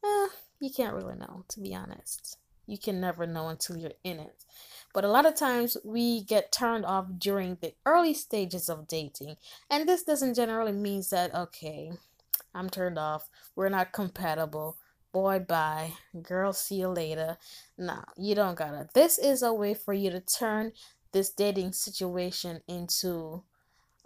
eh, 0.04 0.28
you 0.60 0.70
can't 0.74 0.94
really 0.94 1.16
know 1.16 1.44
to 1.48 1.60
be 1.60 1.74
honest 1.74 2.38
you 2.66 2.78
can 2.78 3.00
never 3.00 3.26
know 3.26 3.48
until 3.48 3.76
you're 3.76 3.92
in 4.02 4.18
it 4.18 4.44
but 4.94 5.04
a 5.04 5.08
lot 5.08 5.26
of 5.26 5.34
times 5.34 5.76
we 5.84 6.24
get 6.24 6.52
turned 6.52 6.86
off 6.86 7.06
during 7.18 7.58
the 7.60 7.74
early 7.84 8.14
stages 8.14 8.68
of 8.68 8.88
dating 8.88 9.36
and 9.68 9.88
this 9.88 10.02
doesn't 10.04 10.34
generally 10.34 10.72
mean 10.72 11.02
that 11.10 11.34
okay 11.34 11.90
i'm 12.54 12.70
turned 12.70 12.98
off. 12.98 13.28
We're 13.56 13.68
not 13.68 13.92
compatible. 13.92 14.76
Boy 15.12 15.40
bye. 15.40 15.92
Girl 16.22 16.52
see 16.52 16.76
you 16.76 16.88
later. 16.88 17.36
Nah 17.76 18.02
you 18.16 18.34
don't 18.34 18.56
gotta. 18.56 18.88
This 18.94 19.18
is 19.18 19.42
a 19.42 19.52
way 19.52 19.74
for 19.74 19.92
you 19.92 20.10
to 20.10 20.20
turn 20.20 20.72
this 21.12 21.30
dating 21.30 21.72
situation 21.72 22.60
into 22.68 23.42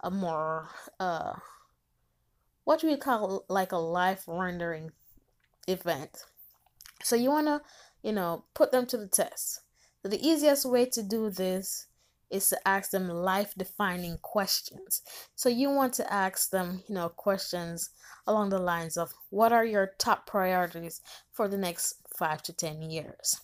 a 0.01 0.09
more 0.09 0.69
uh 0.99 1.33
what 2.63 2.79
do 2.79 2.87
we 2.87 2.97
call 2.97 3.45
like 3.47 3.71
a 3.71 3.77
life 3.77 4.23
rendering 4.27 4.91
event. 5.67 6.25
So 7.03 7.15
you 7.15 7.29
want 7.29 7.47
to 7.47 7.61
you 8.01 8.11
know 8.11 8.45
put 8.53 8.71
them 8.71 8.85
to 8.87 8.97
the 8.97 9.07
test. 9.07 9.61
So 10.01 10.09
the 10.09 10.27
easiest 10.27 10.65
way 10.65 10.85
to 10.87 11.01
do 11.01 11.29
this 11.29 11.87
is 12.29 12.49
to 12.49 12.67
ask 12.67 12.91
them 12.91 13.07
life 13.07 13.53
defining 13.57 14.17
questions. 14.21 15.01
So 15.35 15.49
you 15.49 15.69
want 15.69 15.93
to 15.95 16.13
ask 16.13 16.49
them 16.49 16.83
you 16.87 16.95
know 16.95 17.09
questions 17.09 17.89
along 18.27 18.49
the 18.49 18.59
lines 18.59 18.97
of 18.97 19.13
what 19.29 19.51
are 19.51 19.65
your 19.65 19.91
top 19.97 20.25
priorities 20.25 21.01
for 21.31 21.47
the 21.47 21.57
next 21.57 21.95
five 22.17 22.41
to 22.43 22.53
ten 22.53 22.81
years? 22.81 23.41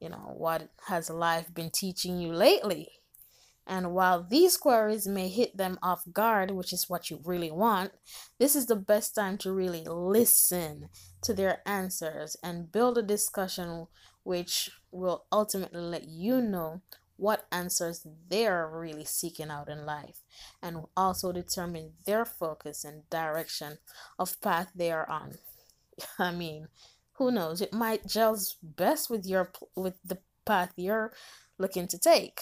You 0.00 0.10
know 0.10 0.34
what 0.36 0.70
has 0.88 1.10
life 1.10 1.52
been 1.54 1.70
teaching 1.70 2.18
you 2.18 2.32
lately? 2.32 3.00
And 3.66 3.92
while 3.92 4.26
these 4.28 4.56
queries 4.56 5.06
may 5.06 5.28
hit 5.28 5.56
them 5.56 5.78
off 5.80 6.02
guard, 6.12 6.50
which 6.50 6.72
is 6.72 6.90
what 6.90 7.08
you 7.08 7.20
really 7.24 7.52
want, 7.52 7.92
this 8.38 8.56
is 8.56 8.66
the 8.66 8.74
best 8.74 9.14
time 9.14 9.38
to 9.38 9.52
really 9.52 9.84
listen 9.84 10.88
to 11.22 11.32
their 11.32 11.60
answers 11.64 12.36
and 12.42 12.72
build 12.72 12.98
a 12.98 13.02
discussion 13.02 13.86
which 14.24 14.70
will 14.90 15.24
ultimately 15.30 15.80
let 15.80 16.08
you 16.08 16.40
know 16.40 16.82
what 17.20 17.46
answers 17.52 18.06
they're 18.28 18.68
really 18.72 19.04
seeking 19.04 19.50
out 19.50 19.68
in 19.68 19.84
life 19.84 20.22
and 20.62 20.84
also 20.96 21.32
determine 21.32 21.92
their 22.06 22.24
focus 22.24 22.82
and 22.82 23.08
direction 23.10 23.78
of 24.18 24.40
path 24.40 24.70
they 24.74 24.90
are 24.90 25.08
on. 25.08 25.34
I 26.18 26.32
mean, 26.32 26.68
who 27.14 27.30
knows? 27.30 27.60
It 27.60 27.74
might 27.74 28.06
gel 28.06 28.38
best 28.62 29.10
with 29.10 29.26
your 29.26 29.52
with 29.76 29.98
the 30.02 30.18
path 30.46 30.72
you're 30.76 31.12
looking 31.58 31.86
to 31.88 31.98
take. 31.98 32.40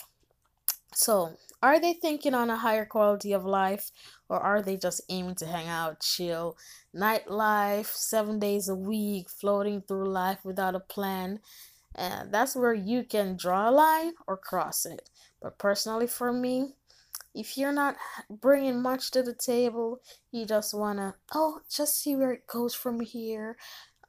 So, 0.95 1.37
are 1.63 1.81
they 1.81 1.93
thinking 1.93 2.35
on 2.35 2.49
a 2.49 2.57
higher 2.57 2.87
quality 2.87 3.33
of 3.33 3.45
life 3.45 3.91
or 4.29 4.39
are 4.39 4.63
they 4.63 4.77
just 4.77 5.03
aiming 5.09 5.35
to 5.37 5.47
hang 5.47 5.69
out, 5.69 6.01
chill, 6.01 6.57
nightlife, 6.95 7.87
seven 7.87 8.39
days 8.39 8.69
a 8.69 8.75
week, 8.75 9.29
floating 9.29 9.83
through 9.83 10.09
life 10.09 10.39
without 10.45 10.75
a 10.75 10.81
plan? 10.81 11.41
And 11.99 12.33
that's 12.33 12.55
where 12.55 12.75
you 12.75 13.03
can 13.03 13.37
draw 13.37 13.69
a 13.69 13.73
line 13.73 14.13
or 14.29 14.37
cross 14.37 14.87
it. 14.87 15.11
But 15.43 15.59
personally, 15.59 16.07
for 16.07 16.33
me, 16.33 16.75
if 17.35 17.59
you're 17.59 17.73
not 17.73 17.97
bringing 18.31 18.81
much 18.81 19.11
to 19.11 19.23
the 19.23 19.35
table, 19.35 20.01
you 20.31 20.47
just 20.47 20.73
wanna, 20.73 21.17
oh, 21.35 21.61
just 21.69 22.01
see 22.01 22.15
where 22.15 22.33
it 22.33 22.47
goes 22.47 22.73
from 22.73 23.01
here. 23.01 23.57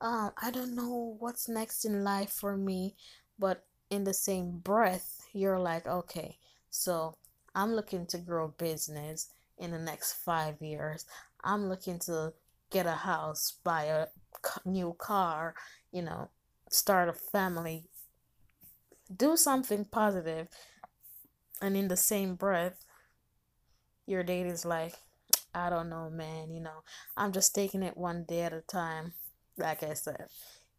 Um, 0.01 0.31
I 0.41 0.51
don't 0.51 0.75
know 0.75 1.15
what's 1.17 1.49
next 1.49 1.83
in 1.83 2.03
life 2.03 2.29
for 2.31 2.55
me, 2.55 2.95
but 3.39 3.65
in 3.89 4.03
the 4.03 4.13
same 4.13 4.59
breath, 4.59 5.27
you're 5.33 5.59
like, 5.59 5.87
okay, 5.87 6.37
so 6.69 7.15
I'm 7.55 7.73
looking 7.73 8.05
to 8.07 8.19
grow 8.19 8.49
business 8.49 9.29
in 9.57 9.71
the 9.71 9.79
next 9.79 10.13
five 10.13 10.61
years. 10.61 11.05
I'm 11.43 11.67
looking 11.67 11.97
to 11.99 12.33
get 12.69 12.85
a 12.85 12.91
house, 12.91 13.55
buy 13.63 13.85
a 13.85 14.07
new 14.63 14.95
car, 14.99 15.55
you 15.91 16.03
know, 16.03 16.29
start 16.69 17.09
a 17.09 17.13
family, 17.13 17.85
do 19.15 19.35
something 19.35 19.85
positive, 19.85 20.47
and 21.61 21.75
in 21.75 21.87
the 21.87 21.97
same 21.97 22.35
breath, 22.35 22.85
your 24.05 24.23
date 24.23 24.47
is 24.47 24.65
like, 24.65 24.93
I 25.53 25.69
don't 25.69 25.89
know, 25.89 26.09
man, 26.09 26.51
you 26.51 26.61
know, 26.61 26.83
I'm 27.17 27.31
just 27.31 27.53
taking 27.53 27.83
it 27.83 27.97
one 27.97 28.25
day 28.27 28.41
at 28.41 28.53
a 28.53 28.61
time. 28.61 29.13
Like 29.57 29.83
I 29.83 29.93
said, 29.93 30.27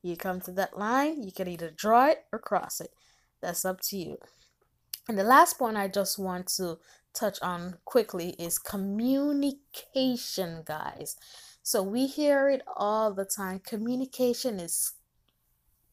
you 0.03 0.17
come 0.17 0.41
to 0.43 0.53
that 0.53 0.79
line, 0.79 1.23
you 1.23 1.33
can 1.33 1.49
either 1.49 1.71
draw 1.71 2.07
it 2.07 2.25
or 2.33 2.39
cross 2.39 2.81
it. 2.81 2.91
That's 3.43 3.65
up 3.65 3.81
to 3.89 3.97
you. 3.97 4.19
And 5.09 5.19
the 5.19 5.25
last 5.25 5.59
point 5.59 5.77
I 5.77 5.89
just 5.89 6.19
want 6.19 6.47
to 6.57 6.79
touch 7.15 7.39
on 7.43 7.79
quickly 7.85 8.31
is 8.39 8.59
communication, 8.59 10.63
guys. 10.65 11.17
So 11.63 11.83
we 11.83 12.07
hear 12.07 12.49
it 12.49 12.63
all 12.77 13.13
the 13.13 13.25
time. 13.25 13.61
Communication 13.61 14.61
is 14.61 14.93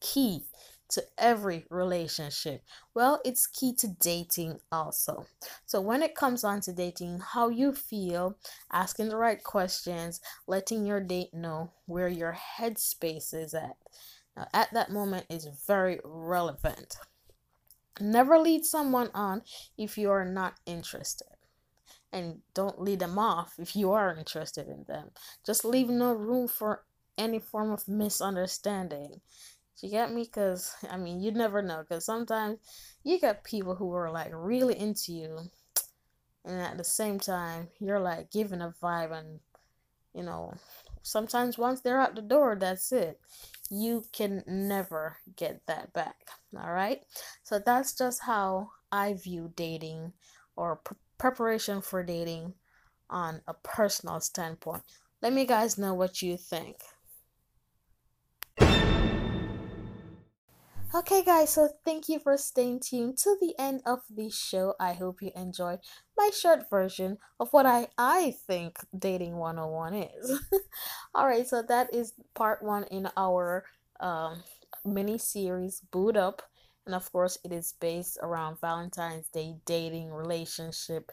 key 0.00 0.44
to 0.90 1.02
every 1.18 1.66
relationship. 1.70 2.62
Well, 2.94 3.20
it's 3.24 3.46
key 3.46 3.74
to 3.76 3.88
dating 3.88 4.60
also. 4.72 5.26
So 5.66 5.80
when 5.80 6.02
it 6.02 6.14
comes 6.14 6.44
on 6.44 6.60
to 6.62 6.72
dating, 6.72 7.20
how 7.20 7.48
you 7.48 7.72
feel, 7.72 8.38
asking 8.72 9.08
the 9.08 9.16
right 9.16 9.42
questions, 9.42 10.20
letting 10.46 10.86
your 10.86 11.00
date 11.00 11.34
know 11.34 11.72
where 11.86 12.08
your 12.08 12.36
headspace 12.58 13.34
is 13.34 13.52
at. 13.52 13.76
Now, 14.36 14.46
at 14.54 14.72
that 14.72 14.90
moment 14.90 15.26
is 15.28 15.48
very 15.66 16.00
relevant. 16.04 16.96
Never 18.00 18.38
lead 18.38 18.64
someone 18.64 19.10
on 19.12 19.42
if 19.76 19.98
you 19.98 20.10
are 20.10 20.24
not 20.24 20.54
interested 20.64 21.28
and 22.12 22.38
don't 22.54 22.80
lead 22.80 23.00
them 23.00 23.18
off 23.18 23.54
if 23.58 23.76
you 23.76 23.92
are 23.92 24.16
interested 24.16 24.68
in 24.68 24.84
them. 24.84 25.10
Just 25.44 25.64
leave 25.64 25.88
no 25.88 26.12
room 26.12 26.48
for 26.48 26.84
any 27.18 27.38
form 27.38 27.72
of 27.72 27.88
misunderstanding. 27.88 29.20
You 29.82 29.90
get 29.90 30.12
me? 30.12 30.24
Because, 30.24 30.74
I 30.90 30.96
mean, 30.96 31.20
you 31.20 31.30
never 31.30 31.62
know. 31.62 31.84
Because 31.88 32.04
sometimes 32.04 32.58
you 33.04 33.18
get 33.20 33.44
people 33.44 33.74
who 33.74 33.92
are 33.94 34.10
like 34.10 34.30
really 34.32 34.78
into 34.78 35.12
you, 35.12 35.38
and 36.44 36.60
at 36.60 36.78
the 36.78 36.84
same 36.84 37.18
time, 37.18 37.68
you're 37.78 38.00
like 38.00 38.30
giving 38.30 38.60
a 38.60 38.74
vibe, 38.82 39.12
and 39.12 39.40
you 40.14 40.22
know, 40.22 40.54
sometimes 41.02 41.58
once 41.58 41.80
they're 41.80 42.00
out 42.00 42.14
the 42.14 42.22
door, 42.22 42.56
that's 42.58 42.92
it. 42.92 43.20
You 43.70 44.04
can 44.12 44.42
never 44.46 45.18
get 45.36 45.60
that 45.66 45.92
back. 45.92 46.16
All 46.56 46.72
right? 46.72 47.02
So 47.42 47.60
that's 47.64 47.92
just 47.92 48.22
how 48.22 48.70
I 48.90 49.14
view 49.14 49.52
dating 49.54 50.14
or 50.56 50.80
preparation 51.18 51.82
for 51.82 52.02
dating 52.02 52.54
on 53.10 53.42
a 53.46 53.54
personal 53.54 54.20
standpoint. 54.20 54.82
Let 55.22 55.32
me 55.32 55.44
guys 55.44 55.78
know 55.78 55.94
what 55.94 56.22
you 56.22 56.36
think. 56.36 56.76
Okay, 60.94 61.22
guys, 61.22 61.50
so 61.50 61.68
thank 61.84 62.08
you 62.08 62.18
for 62.18 62.38
staying 62.38 62.80
tuned 62.80 63.18
to 63.18 63.36
the 63.42 63.52
end 63.58 63.82
of 63.84 64.00
the 64.08 64.30
show. 64.30 64.72
I 64.80 64.94
hope 64.94 65.20
you 65.20 65.30
enjoyed 65.36 65.80
my 66.16 66.30
short 66.32 66.70
version 66.70 67.18
of 67.38 67.52
what 67.52 67.66
I, 67.66 67.88
I 67.98 68.34
think 68.46 68.78
Dating 68.98 69.36
101 69.36 69.94
is. 69.94 70.40
Alright, 71.14 71.46
so 71.46 71.60
that 71.60 71.92
is 71.92 72.14
part 72.34 72.62
one 72.62 72.84
in 72.84 73.10
our 73.18 73.66
um, 74.00 74.42
mini 74.82 75.18
series, 75.18 75.82
Boot 75.90 76.16
Up. 76.16 76.40
And 76.86 76.94
of 76.94 77.12
course, 77.12 77.36
it 77.44 77.52
is 77.52 77.74
based 77.78 78.16
around 78.22 78.58
Valentine's 78.62 79.28
Day, 79.28 79.56
dating, 79.66 80.10
relationship, 80.10 81.12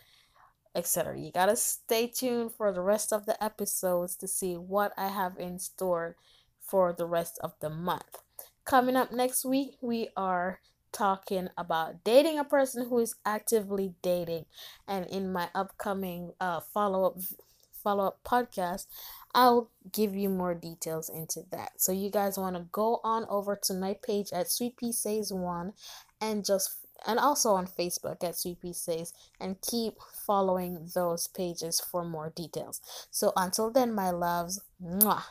etc. 0.74 1.20
You 1.20 1.34
gotta 1.34 1.58
stay 1.58 2.08
tuned 2.08 2.54
for 2.54 2.72
the 2.72 2.82
rest 2.82 3.12
of 3.12 3.26
the 3.26 3.44
episodes 3.44 4.16
to 4.18 4.28
see 4.28 4.54
what 4.54 4.94
I 4.96 5.10
have 5.10 5.38
in 5.38 5.60
store 5.60 6.16
for 6.62 6.94
the 6.94 7.06
rest 7.06 7.38
of 7.44 7.56
the 7.60 7.70
month. 7.70 8.22
Coming 8.66 8.96
up 8.96 9.12
next 9.12 9.46
week, 9.46 9.76
we 9.80 10.10
are 10.18 10.60
talking 10.92 11.50
about 11.56 12.04
dating 12.04 12.40
a 12.40 12.44
person 12.44 12.88
who 12.90 12.98
is 13.00 13.16
actively 13.24 13.94
dating. 14.02 14.46
And 14.88 15.06
in 15.06 15.32
my 15.32 15.50
upcoming 15.54 16.32
uh, 16.40 16.62
follow 16.62 17.06
up 17.06 17.18
follow 17.84 18.08
up 18.08 18.20
podcast, 18.26 18.88
I'll 19.36 19.70
give 19.92 20.16
you 20.16 20.30
more 20.30 20.56
details 20.56 21.10
into 21.10 21.44
that. 21.52 21.74
So 21.78 21.92
you 21.92 22.10
guys 22.10 22.40
want 22.40 22.56
to 22.56 22.66
go 22.72 23.02
on 23.04 23.26
over 23.30 23.56
to 23.64 23.74
my 23.76 23.96
page 24.02 24.30
at 24.34 24.50
Sweet 24.50 24.78
Pea 24.78 24.92
Says 24.92 25.32
One 25.32 25.74
and 26.20 26.44
just 26.44 26.72
and 27.06 27.20
also 27.20 27.52
on 27.52 27.68
Facebook 27.68 28.24
at 28.24 28.36
Sweet 28.36 28.62
Pea 28.62 28.74
Says 28.74 29.14
and 29.40 29.62
keep 29.62 29.94
following 30.26 30.90
those 30.96 31.28
pages 31.28 31.80
for 31.80 32.04
more 32.04 32.34
details. 32.36 32.82
So 33.12 33.32
until 33.36 33.70
then, 33.70 33.94
my 33.94 34.10
loves, 34.10 34.60
mwah. 34.84 35.22